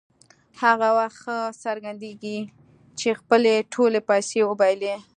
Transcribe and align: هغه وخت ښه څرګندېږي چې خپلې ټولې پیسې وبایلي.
هغه 0.61 0.89
وخت 0.99 1.17
ښه 1.23 1.37
څرګندېږي 1.63 2.37
چې 2.99 3.09
خپلې 3.19 3.55
ټولې 3.73 3.99
پیسې 4.09 4.39
وبایلي. 4.49 4.95